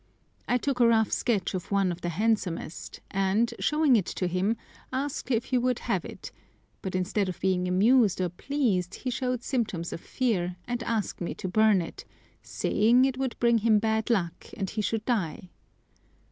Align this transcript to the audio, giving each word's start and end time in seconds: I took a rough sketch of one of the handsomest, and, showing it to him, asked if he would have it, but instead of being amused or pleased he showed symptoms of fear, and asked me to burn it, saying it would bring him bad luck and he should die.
I 0.47 0.57
took 0.57 0.79
a 0.79 0.87
rough 0.87 1.11
sketch 1.11 1.53
of 1.53 1.69
one 1.71 1.91
of 1.91 2.01
the 2.01 2.09
handsomest, 2.09 3.01
and, 3.11 3.53
showing 3.59 3.95
it 3.95 4.07
to 4.07 4.25
him, 4.25 4.57
asked 4.91 5.29
if 5.29 5.43
he 5.45 5.59
would 5.59 5.77
have 5.77 6.03
it, 6.03 6.31
but 6.81 6.95
instead 6.95 7.29
of 7.29 7.39
being 7.39 7.67
amused 7.67 8.19
or 8.19 8.29
pleased 8.29 8.95
he 8.95 9.11
showed 9.11 9.43
symptoms 9.43 9.93
of 9.93 10.01
fear, 10.01 10.55
and 10.67 10.81
asked 10.81 11.21
me 11.21 11.35
to 11.35 11.47
burn 11.47 11.83
it, 11.83 12.03
saying 12.41 13.05
it 13.05 13.19
would 13.19 13.35
bring 13.39 13.59
him 13.59 13.77
bad 13.77 14.09
luck 14.09 14.47
and 14.57 14.71
he 14.71 14.81
should 14.81 15.05
die. 15.05 15.51